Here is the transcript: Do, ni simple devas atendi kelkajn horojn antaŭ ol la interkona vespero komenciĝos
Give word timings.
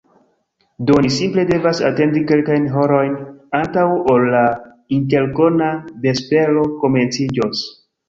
Do, 0.91 0.95
ni 1.05 1.11
simple 1.15 1.43
devas 1.49 1.81
atendi 1.89 2.23
kelkajn 2.31 2.65
horojn 2.77 3.13
antaŭ 3.61 3.85
ol 4.17 4.27
la 4.35 4.43
interkona 4.99 5.71
vespero 6.09 6.69
komenciĝos 6.85 7.67